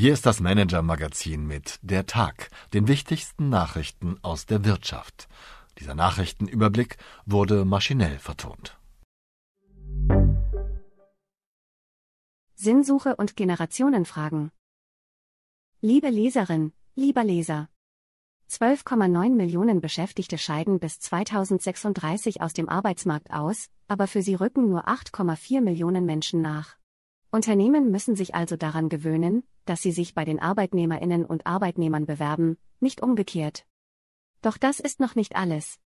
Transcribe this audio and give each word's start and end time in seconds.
Hier 0.00 0.12
ist 0.12 0.26
das 0.26 0.38
Manager-Magazin 0.38 1.44
mit 1.44 1.80
Der 1.82 2.06
Tag, 2.06 2.50
den 2.72 2.86
wichtigsten 2.86 3.48
Nachrichten 3.48 4.16
aus 4.22 4.46
der 4.46 4.64
Wirtschaft. 4.64 5.26
Dieser 5.80 5.96
Nachrichtenüberblick 5.96 6.98
wurde 7.26 7.64
maschinell 7.64 8.20
vertont. 8.20 8.78
Sinnsuche 12.54 13.16
und 13.16 13.34
Generationenfragen. 13.34 14.52
Liebe 15.80 16.10
Leserin, 16.10 16.72
lieber 16.94 17.24
Leser. 17.24 17.68
12,9 18.48 19.34
Millionen 19.34 19.80
Beschäftigte 19.80 20.38
scheiden 20.38 20.78
bis 20.78 21.00
2036 21.00 22.40
aus 22.40 22.52
dem 22.52 22.68
Arbeitsmarkt 22.68 23.32
aus, 23.32 23.68
aber 23.88 24.06
für 24.06 24.22
sie 24.22 24.36
rücken 24.36 24.68
nur 24.68 24.86
8,4 24.86 25.60
Millionen 25.60 26.06
Menschen 26.06 26.40
nach. 26.40 26.78
Unternehmen 27.30 27.90
müssen 27.90 28.16
sich 28.16 28.34
also 28.34 28.56
daran 28.56 28.88
gewöhnen, 28.88 29.44
dass 29.66 29.82
sie 29.82 29.92
sich 29.92 30.14
bei 30.14 30.24
den 30.24 30.40
Arbeitnehmerinnen 30.40 31.26
und 31.26 31.46
Arbeitnehmern 31.46 32.06
bewerben, 32.06 32.56
nicht 32.80 33.02
umgekehrt. 33.02 33.66
Doch 34.40 34.56
das 34.56 34.80
ist 34.80 34.98
noch 34.98 35.14
nicht 35.14 35.36
alles. 35.36 35.78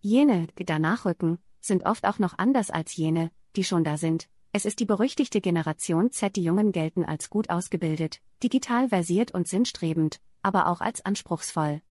Jene, 0.00 0.48
die 0.58 0.64
danach 0.64 1.04
rücken, 1.04 1.38
sind 1.60 1.86
oft 1.86 2.04
auch 2.04 2.18
noch 2.18 2.36
anders 2.38 2.70
als 2.70 2.96
jene, 2.96 3.30
die 3.54 3.64
schon 3.64 3.84
da 3.84 3.96
sind. 3.96 4.28
Es 4.52 4.64
ist 4.64 4.80
die 4.80 4.86
berüchtigte 4.86 5.40
Generation 5.40 6.10
Z. 6.10 6.34
Die 6.34 6.42
Jungen 6.42 6.72
gelten 6.72 7.04
als 7.04 7.30
gut 7.30 7.50
ausgebildet, 7.50 8.20
digital 8.42 8.88
versiert 8.88 9.32
und 9.32 9.46
sinnstrebend, 9.46 10.20
aber 10.42 10.66
auch 10.66 10.80
als 10.80 11.04
anspruchsvoll. 11.04 11.82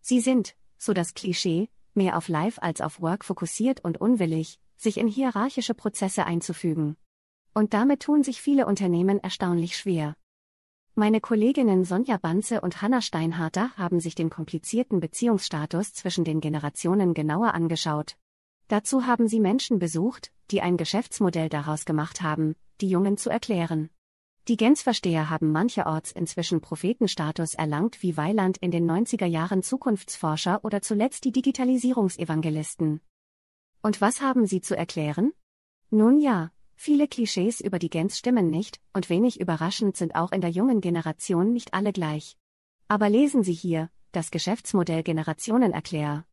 Sie 0.00 0.20
sind, 0.20 0.54
so 0.78 0.94
das 0.94 1.14
Klischee, 1.14 1.68
mehr 1.92 2.16
auf 2.16 2.28
Life 2.28 2.62
als 2.62 2.80
auf 2.80 3.00
Work 3.00 3.24
fokussiert 3.24 3.84
und 3.84 4.00
unwillig, 4.00 4.58
sich 4.76 4.96
in 4.96 5.08
hierarchische 5.08 5.74
Prozesse 5.74 6.24
einzufügen. 6.24 6.96
Und 7.54 7.72
damit 7.72 8.02
tun 8.02 8.22
sich 8.24 8.42
viele 8.42 8.66
Unternehmen 8.66 9.20
erstaunlich 9.20 9.76
schwer. 9.76 10.16
Meine 10.96 11.20
Kolleginnen 11.20 11.84
Sonja 11.84 12.18
Banze 12.18 12.60
und 12.60 12.82
Hanna 12.82 13.00
Steinharter 13.00 13.70
haben 13.76 14.00
sich 14.00 14.14
den 14.14 14.28
komplizierten 14.28 15.00
Beziehungsstatus 15.00 15.92
zwischen 15.92 16.24
den 16.24 16.40
Generationen 16.40 17.14
genauer 17.14 17.54
angeschaut. 17.54 18.16
Dazu 18.68 19.06
haben 19.06 19.28
sie 19.28 19.40
Menschen 19.40 19.78
besucht, 19.78 20.32
die 20.50 20.62
ein 20.62 20.76
Geschäftsmodell 20.76 21.48
daraus 21.48 21.84
gemacht 21.84 22.22
haben, 22.22 22.56
die 22.80 22.88
Jungen 22.88 23.16
zu 23.16 23.30
erklären. 23.30 23.90
Die 24.48 24.56
Gänzversteher 24.56 25.30
haben 25.30 25.52
mancherorts 25.52 26.12
inzwischen 26.12 26.60
Prophetenstatus 26.60 27.54
erlangt 27.54 28.02
wie 28.02 28.16
Weiland 28.16 28.58
in 28.58 28.70
den 28.70 28.88
90er 28.90 29.26
Jahren 29.26 29.62
Zukunftsforscher 29.62 30.64
oder 30.64 30.82
zuletzt 30.82 31.24
die 31.24 31.32
Digitalisierungsevangelisten. 31.32 33.00
Und 33.82 34.00
was 34.00 34.20
haben 34.20 34.46
sie 34.46 34.60
zu 34.60 34.76
erklären? 34.76 35.32
Nun 35.90 36.20
ja, 36.20 36.50
Viele 36.76 37.08
Klischees 37.08 37.60
über 37.60 37.78
die 37.78 37.90
Gens 37.90 38.18
stimmen 38.18 38.50
nicht, 38.50 38.80
und 38.92 39.08
wenig 39.08 39.40
überraschend 39.40 39.96
sind 39.96 40.14
auch 40.14 40.32
in 40.32 40.40
der 40.40 40.50
jungen 40.50 40.80
Generation 40.80 41.52
nicht 41.52 41.74
alle 41.74 41.92
gleich. 41.92 42.36
Aber 42.88 43.08
lesen 43.08 43.42
Sie 43.42 43.52
hier, 43.52 43.90
das 44.12 44.30
Geschäftsmodell 44.30 45.02
Generationenerklär. 45.02 46.26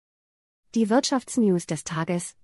Die 0.75 0.89
Wirtschaftsnews 0.89 1.65
des 1.65 1.83
Tages. 1.83 2.35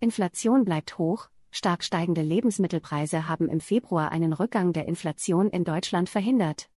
Inflation 0.00 0.64
bleibt 0.64 0.98
hoch, 0.98 1.28
stark 1.50 1.82
steigende 1.82 2.22
Lebensmittelpreise 2.22 3.28
haben 3.28 3.48
im 3.48 3.60
Februar 3.60 4.12
einen 4.12 4.32
Rückgang 4.32 4.72
der 4.72 4.86
Inflation 4.86 5.48
in 5.48 5.64
Deutschland 5.64 6.08
verhindert. 6.08 6.68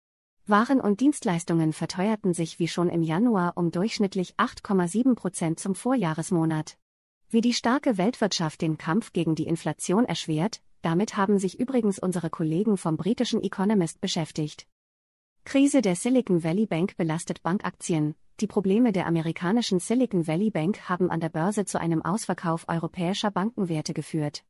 Waren 0.46 0.82
und 0.82 1.00
Dienstleistungen 1.00 1.74
verteuerten 1.74 2.34
sich 2.34 2.58
wie 2.58 2.68
schon 2.68 2.90
im 2.90 3.04
Januar 3.04 3.54
um 3.56 3.72
durchschnittlich 3.72 4.36
8,7 4.38 5.14
Prozent 5.16 5.60
zum 5.60 5.76
Vorjahresmonat. 5.76 6.78
Wie 7.32 7.42
die 7.42 7.54
starke 7.54 8.00
Weltwirtschaft 8.00 8.60
den 8.60 8.80
Kampf 8.80 9.14
gegen 9.14 9.36
die 9.36 9.46
Inflation 9.46 10.04
erschwert, 10.04 10.64
damit 10.82 11.16
haben 11.16 11.38
sich 11.38 11.60
übrigens 11.60 12.00
unsere 12.00 12.32
Kollegen 12.32 12.76
vom 12.76 12.98
britischen 12.98 13.44
Economist 13.44 14.02
beschäftigt. 14.02 14.66
Krise 15.46 15.84
der 15.84 15.96
Silicon 15.96 16.44
Valley 16.44 16.66
Bank 16.66 16.98
belastet 16.98 17.44
Bankaktien. 17.44 18.16
Die 18.40 18.48
Probleme 18.48 18.92
der 18.92 19.06
amerikanischen 19.06 19.80
Silicon 19.80 20.26
Valley 20.26 20.50
Bank 20.50 20.90
haben 20.90 21.12
an 21.12 21.20
der 21.20 21.30
Börse 21.30 21.66
zu 21.66 21.80
einem 21.80 22.02
Ausverkauf 22.02 22.66
europäischer 22.68 23.30
Bankenwerte 23.30 23.94
geführt. 23.94 24.44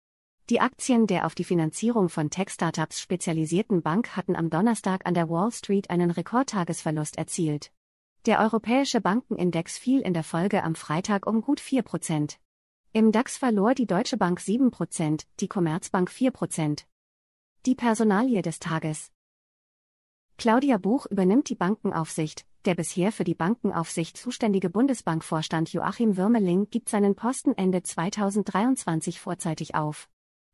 Die 0.50 0.62
Aktien 0.62 1.06
der 1.06 1.26
auf 1.26 1.36
die 1.36 1.44
Finanzierung 1.44 2.08
von 2.08 2.30
Tech-Startups 2.30 3.02
spezialisierten 3.02 3.82
Bank 3.82 4.16
hatten 4.16 4.38
am 4.38 4.50
Donnerstag 4.50 5.06
an 5.06 5.16
der 5.16 5.30
Wall 5.30 5.52
Street 5.52 5.90
einen 5.90 6.12
Rekordtagesverlust 6.12 7.18
erzielt. 7.18 7.74
Der 8.26 8.40
europäische 8.40 9.02
Bankenindex 9.02 9.78
fiel 9.78 10.00
in 10.00 10.14
der 10.14 10.24
Folge 10.24 10.64
am 10.64 10.76
Freitag 10.76 11.28
um 11.28 11.42
gut 11.42 11.60
4 11.60 11.82
Prozent. 11.82 12.40
Im 12.92 13.12
DAX 13.12 13.38
verlor 13.38 13.76
die 13.76 13.86
Deutsche 13.86 14.18
Bank 14.18 14.40
7%, 14.40 15.28
die 15.40 15.48
Commerzbank 15.48 16.10
4%. 16.10 16.86
Die 17.68 17.76
Personalie 17.76 18.42
des 18.42 18.58
Tages. 18.58 19.12
Claudia 20.40 20.80
Buch 20.80 21.06
übernimmt 21.06 21.50
die 21.50 21.56
Bankenaufsicht. 21.56 22.48
Der 22.66 22.74
bisher 22.74 23.12
für 23.12 23.24
die 23.24 23.36
Bankenaufsicht 23.36 24.18
zuständige 24.18 24.72
Bundesbankvorstand 24.72 25.72
Joachim 25.72 26.18
Würmeling 26.18 26.72
gibt 26.72 26.90
seinen 26.90 27.14
Posten 27.14 27.54
Ende 27.56 27.84
2023 27.84 29.20
vorzeitig 29.20 29.76
auf. 29.76 30.10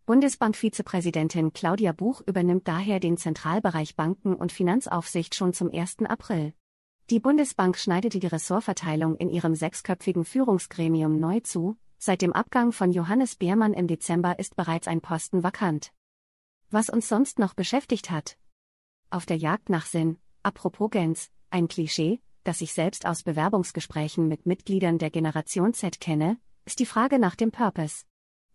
Bundesbankvizepräsidentin 0.06 1.54
Claudia 1.54 1.94
Buch 1.94 2.22
übernimmt 2.28 2.68
daher 2.68 3.00
den 3.00 3.16
Zentralbereich 3.16 3.96
Banken- 3.96 4.36
und 4.36 4.52
Finanzaufsicht 4.52 5.36
schon 5.36 5.54
zum 5.54 5.72
1. 5.72 6.00
April. 6.10 6.54
Die 7.10 7.22
Bundesbank 7.22 7.78
schneidete 7.78 8.20
die 8.20 8.28
Ressortverteilung 8.28 9.16
in 9.16 9.30
ihrem 9.30 9.56
sechsköpfigen 9.56 10.26
Führungsgremium 10.26 11.18
neu 11.18 11.40
zu, 11.40 11.78
Seit 11.98 12.22
dem 12.22 12.34
Abgang 12.34 12.72
von 12.72 12.92
Johannes 12.92 13.36
Beermann 13.36 13.74
im 13.74 13.88
Dezember 13.88 14.38
ist 14.40 14.56
bereits 14.56 14.88
ein 14.88 15.02
Posten 15.02 15.44
vakant. 15.44 15.92
Was 16.70 16.90
uns 16.90 17.08
sonst 17.08 17.40
noch 17.40 17.54
beschäftigt 17.54 18.12
hat? 18.12 18.38
Auf 19.10 19.26
der 19.26 19.38
Jagd 19.38 19.70
nach 19.70 19.86
Sinn, 19.86 20.18
apropos 20.44 20.90
Gens, 20.92 21.32
ein 21.50 21.68
Klischee, 21.68 22.22
das 22.44 22.62
ich 22.62 22.74
selbst 22.74 23.06
aus 23.06 23.24
Bewerbungsgesprächen 23.24 24.28
mit 24.28 24.46
Mitgliedern 24.46 24.98
der 24.98 25.10
Generation 25.10 25.74
Z 25.74 26.00
kenne, 26.00 26.38
ist 26.66 26.80
die 26.80 26.86
Frage 26.86 27.20
nach 27.20 27.36
dem 27.36 27.52
Purpose. 27.52 28.04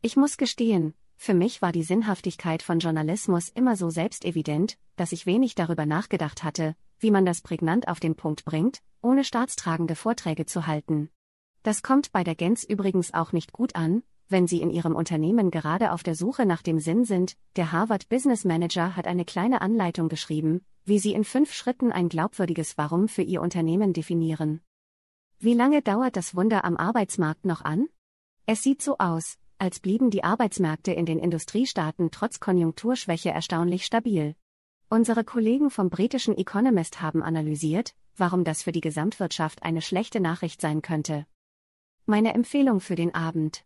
Ich 0.02 0.16
muss 0.16 0.36
gestehen, 0.36 0.94
für 1.16 1.34
mich 1.34 1.60
war 1.60 1.72
die 1.72 1.82
Sinnhaftigkeit 1.82 2.62
von 2.62 2.78
Journalismus 2.78 3.50
immer 3.50 3.76
so 3.76 3.90
selbstevident, 3.90 4.78
dass 4.96 5.12
ich 5.12 5.26
wenig 5.26 5.54
darüber 5.54 5.84
nachgedacht 5.86 6.42
hatte, 6.42 6.76
wie 6.98 7.10
man 7.10 7.26
das 7.26 7.42
prägnant 7.42 7.88
auf 7.88 8.00
den 8.00 8.16
Punkt 8.16 8.44
bringt, 8.44 8.80
ohne 9.02 9.24
staatstragende 9.24 9.96
Vorträge 9.96 10.46
zu 10.46 10.66
halten. 10.66 11.10
Das 11.62 11.82
kommt 11.82 12.12
bei 12.12 12.24
der 12.24 12.34
Gens 12.34 12.64
übrigens 12.64 13.12
auch 13.12 13.32
nicht 13.32 13.52
gut 13.52 13.76
an, 13.76 14.02
wenn 14.28 14.46
Sie 14.46 14.62
in 14.62 14.70
Ihrem 14.70 14.94
Unternehmen 14.94 15.50
gerade 15.50 15.92
auf 15.92 16.02
der 16.02 16.14
Suche 16.14 16.46
nach 16.46 16.62
dem 16.62 16.78
Sinn 16.78 17.04
sind. 17.04 17.36
Der 17.56 17.72
Harvard 17.72 18.08
Business 18.08 18.44
Manager 18.44 18.96
hat 18.96 19.06
eine 19.06 19.24
kleine 19.24 19.60
Anleitung 19.60 20.08
geschrieben, 20.08 20.64
wie 20.84 20.98
Sie 20.98 21.12
in 21.12 21.24
fünf 21.24 21.52
Schritten 21.52 21.92
ein 21.92 22.08
glaubwürdiges 22.08 22.78
Warum 22.78 23.08
für 23.08 23.22
Ihr 23.22 23.42
Unternehmen 23.42 23.92
definieren. 23.92 24.60
Wie 25.38 25.54
lange 25.54 25.82
dauert 25.82 26.16
das 26.16 26.34
Wunder 26.34 26.64
am 26.64 26.76
Arbeitsmarkt 26.76 27.44
noch 27.44 27.62
an? 27.62 27.88
Es 28.46 28.62
sieht 28.62 28.80
so 28.80 28.96
aus, 28.98 29.36
als 29.58 29.80
blieben 29.80 30.10
die 30.10 30.24
Arbeitsmärkte 30.24 30.92
in 30.92 31.04
den 31.04 31.18
Industriestaaten 31.18 32.10
trotz 32.10 32.40
Konjunkturschwäche 32.40 33.30
erstaunlich 33.30 33.84
stabil. 33.84 34.34
Unsere 34.88 35.24
Kollegen 35.24 35.70
vom 35.70 35.90
britischen 35.90 36.36
Economist 36.36 37.02
haben 37.02 37.22
analysiert, 37.22 37.94
warum 38.16 38.44
das 38.44 38.62
für 38.62 38.72
die 38.72 38.80
Gesamtwirtschaft 38.80 39.62
eine 39.62 39.82
schlechte 39.82 40.20
Nachricht 40.20 40.60
sein 40.60 40.82
könnte. 40.82 41.26
Meine 42.06 42.34
Empfehlung 42.34 42.80
für 42.80 42.96
den 42.96 43.14
Abend. 43.14 43.64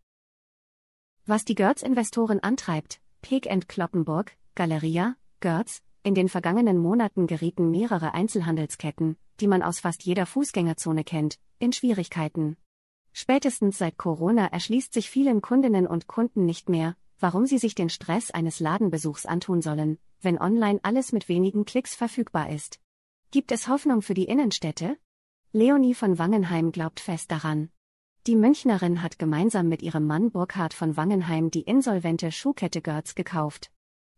Was 1.27 1.45
die 1.45 1.55
Görz-Investoren 1.55 2.41
antreibt, 2.41 3.01
Peek 3.23 3.49
Kloppenburg, 3.69 4.37
Galeria, 4.55 5.17
Görz, 5.41 5.83
in 6.03 6.15
den 6.15 6.29
vergangenen 6.29 6.77
Monaten 6.77 7.27
gerieten 7.27 7.71
mehrere 7.71 8.13
Einzelhandelsketten, 8.13 9.17
die 9.41 9.47
man 9.47 9.63
aus 9.63 9.81
fast 9.81 10.03
jeder 10.05 10.27
Fußgängerzone 10.27 11.05
kennt, 11.05 11.39
in 11.59 11.73
Schwierigkeiten. 11.73 12.57
Spätestens 13.13 13.79
seit 13.79 13.97
Corona 13.97 14.47
erschließt 14.49 14.93
sich 14.93 15.09
vielen 15.09 15.41
Kundinnen 15.41 15.87
und 15.87 16.07
Kunden 16.07 16.45
nicht 16.45 16.69
mehr, 16.69 16.97
warum 17.19 17.47
sie 17.47 17.59
sich 17.59 17.75
den 17.75 17.89
Stress 17.89 18.31
eines 18.31 18.61
Ladenbesuchs 18.61 19.25
antun 19.25 19.63
sollen, 19.63 19.99
wenn 20.21 20.39
online 20.39 20.81
alles 20.83 21.13
mit 21.13 21.29
wenigen 21.29 21.65
Klicks 21.65 21.95
verfügbar 21.95 22.51
ist. 22.51 22.81
Gibt 23.31 23.53
es 23.53 23.69
Hoffnung 23.69 24.03
für 24.03 24.15
die 24.15 24.25
Innenstädte? 24.25 24.99
Leonie 25.53 25.95
von 25.95 26.19
Wangenheim 26.19 26.73
glaubt 26.73 27.01
fest 27.01 27.31
daran. 27.31 27.71
Die 28.27 28.37
Münchnerin 28.37 29.03
hat 29.03 29.19
gemeinsam 29.19 29.69
mit 29.69 29.83
ihrem 29.83 30.07
Mann 30.07 30.31
Burkhard 30.31 30.73
von 30.73 30.97
Wangenheim 30.97 31.51
die 31.51 31.61
insolvente 31.61 32.33
Schuhkette 32.33 32.81
Görz 32.81 33.15
gekauft. 33.15 33.71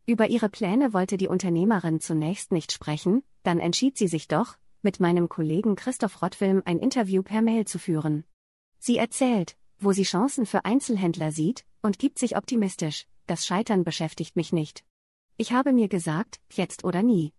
Über 0.07 0.29
ihre 0.29 0.49
Pläne 0.49 0.93
wollte 0.93 1.17
die 1.17 1.27
Unternehmerin 1.27 1.99
zunächst 1.99 2.53
nicht 2.53 2.71
sprechen, 2.71 3.25
dann 3.43 3.59
entschied 3.59 3.99
sie 3.99 4.07
sich 4.07 4.29
doch, 4.29 4.59
mit 4.81 5.01
meinem 5.01 5.29
Kollegen 5.29 5.75
Christoph 5.75 6.23
Rottwilm 6.23 6.63
ein 6.67 6.79
Interview 6.79 7.25
per 7.25 7.43
Mail 7.43 7.65
zu 7.65 7.81
führen. 7.81 8.23
Sie 8.79 8.97
erzählt, 8.97 9.57
wo 9.81 9.91
sie 9.91 10.05
Chancen 10.05 10.47
für 10.47 10.65
Einzelhändler 10.65 11.33
sieht, 11.33 11.65
und 11.83 11.99
gibt 11.99 12.21
sich 12.21 12.37
optimistisch, 12.37 13.09
das 13.27 13.45
Scheitern 13.45 13.83
beschäftigt 13.83 14.37
mich 14.37 14.53
nicht. 14.53 14.85
Ich 15.37 15.51
habe 15.51 15.73
mir 15.73 15.89
gesagt, 15.89 16.39
jetzt 16.53 16.85
oder 16.85 17.03
nie. 17.03 17.33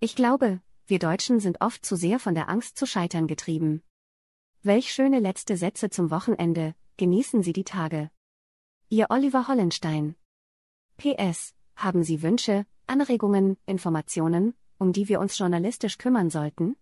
Ich 0.00 0.16
glaube, 0.16 0.60
wir 0.88 0.98
Deutschen 0.98 1.38
sind 1.38 1.60
oft 1.60 1.86
zu 1.86 1.94
sehr 1.94 2.18
von 2.18 2.34
der 2.34 2.48
Angst 2.48 2.76
zu 2.76 2.86
scheitern 2.86 3.28
getrieben. 3.28 3.82
Welch 4.62 4.92
schöne 4.92 5.20
letzte 5.20 5.56
Sätze 5.56 5.88
zum 5.88 6.10
Wochenende, 6.10 6.74
genießen 6.96 7.44
Sie 7.44 7.52
die 7.52 7.62
Tage. 7.62 8.10
Ihr 8.88 9.06
Oliver 9.10 9.46
Hollenstein. 9.46 10.16
PS, 10.96 11.54
haben 11.76 12.02
Sie 12.02 12.22
Wünsche, 12.22 12.66
Anregungen, 12.88 13.56
Informationen, 13.66 14.54
um 14.76 14.92
die 14.92 15.08
wir 15.08 15.20
uns 15.20 15.38
journalistisch 15.38 15.96
kümmern 15.96 16.28
sollten? 16.28 16.74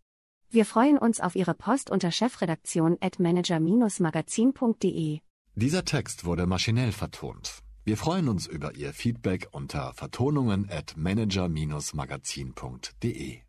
Wir 0.48 0.64
freuen 0.64 0.96
uns 0.96 1.20
auf 1.20 1.36
Ihre 1.36 1.52
Post 1.52 1.90
unter 1.90 2.10
chefredaktion 2.10 2.96
at 3.02 3.18
manager-magazin.de. 3.18 5.20
Dieser 5.54 5.84
Text 5.84 6.24
wurde 6.24 6.46
maschinell 6.46 6.92
vertont. 6.92 7.62
Wir 7.84 7.98
freuen 7.98 8.28
uns 8.28 8.46
über 8.46 8.74
Ihr 8.74 8.94
Feedback 8.94 9.48
unter 9.52 9.92
vertonungen 9.92 10.70
at 10.70 10.94
manager-magazin.de. 10.96 13.45